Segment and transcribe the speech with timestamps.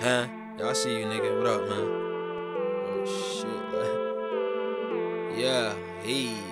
[0.00, 0.28] Huh?
[0.56, 1.36] Y'all see you, nigga.
[1.38, 1.88] What up, man?
[2.86, 3.50] Oh, shit.
[5.42, 5.74] yeah,
[6.04, 6.47] hey.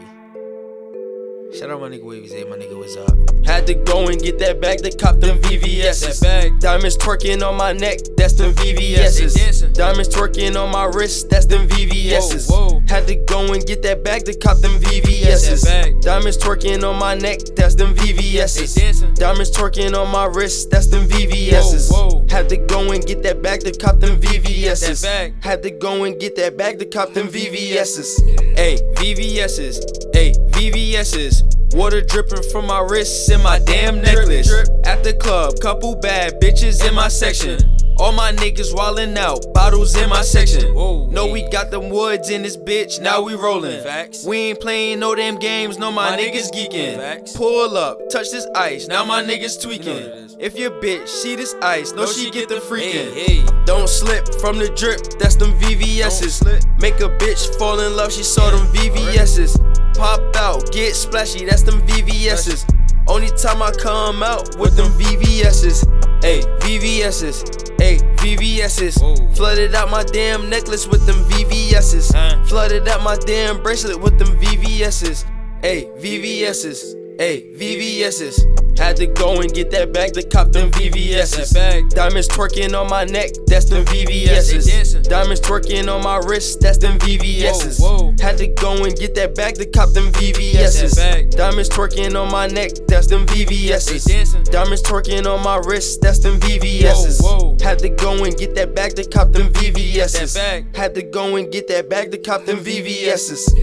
[1.54, 3.16] Shout out my nigga Wavy Zay, my nigga, what's up?
[3.46, 6.20] Had to go and get that bag to cop them VVS's.
[6.20, 6.60] That bag.
[6.60, 9.62] Diamonds twerking on my neck, that's them VVS's.
[9.72, 12.48] Diamonds twerking on my wrist, that's them VVS's.
[12.48, 12.82] Whoa, whoa.
[12.88, 15.62] Had to go and get that bag to cop them VVS's.
[15.62, 16.00] That bag.
[16.00, 18.74] Diamonds twerking on my neck, that's them VVS's.
[19.14, 21.90] Diamonds twerking on my wrist, that's them VVS's.
[21.90, 22.26] Whoa, whoa.
[22.28, 25.00] Had to go and get that bag to cop them VVS's.
[25.02, 25.44] That bag.
[25.44, 28.20] Had to go and get that bag to cop them VVS's.
[28.56, 29.78] Hey, VVS's.
[30.12, 31.45] Hey, VVS's.
[31.76, 34.50] Water dripping from my wrists and my damn necklace.
[34.86, 37.58] At the club, couple bad bitches in my section.
[37.98, 40.74] All my niggas wildin' out, bottles in my section.
[40.74, 41.04] Whoa.
[41.08, 43.82] know we got them woods in this bitch, now we rollin'.
[43.82, 44.24] Facts.
[44.24, 46.96] We ain't playing no damn games, no my, My niggas niggas geeking.
[46.96, 47.36] Facts.
[47.36, 50.22] Pull up, touch this ice, now my niggas You know tweaking.
[50.22, 50.36] what.
[50.38, 53.12] If your bitch see this ice, know she get the freakin'.
[53.12, 53.46] Hey, hey.
[53.66, 56.42] Don't slip from the drip, that's them VVS's.
[56.80, 59.58] Make a bitch fall in love, she saw them VVS's.
[59.96, 62.66] Pop out, get splashy, that's them VVS's.
[63.08, 65.82] Only time I come out with them VVS's.
[66.22, 67.42] Hey, VVS's.
[67.78, 68.98] Hey, VVS's.
[69.00, 69.14] Whoa.
[69.32, 72.10] Flooded out my damn necklace with them VVS's.
[72.48, 75.24] Flooded out my damn bracelet with them VVS's.
[75.62, 77.05] Hey, VVS's.
[77.18, 78.44] Hey, VVS's.
[78.78, 81.50] Had to go and get that bag to cop them VVS's.
[81.50, 81.88] Bag.
[81.88, 84.92] Diamonds twerking on my neck, that's them VVS's.
[85.08, 87.80] Diamonds twerking on my wrist, that's them VVS's.
[87.80, 88.14] Whoa, whoa.
[88.20, 90.96] Had to go and get that bag to cop them VVS's.
[91.34, 94.04] Diamonds twerking on my neck, that's them VVS's.
[94.50, 97.22] Diamonds twerking on my wrist, that's them VVS's.
[97.22, 97.56] Whoa.
[97.62, 100.36] Had to go and get that bag to cop them VVS's.
[100.76, 103.54] Had to go and get that bag to cop them VVS's.